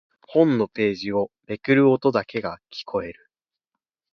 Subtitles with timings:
[0.27, 3.29] 本のページをめくる音だけが聞こえる。